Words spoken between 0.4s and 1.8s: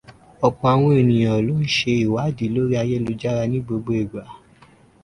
Ọ̀pọ̀ àwọn èèyàn ló ń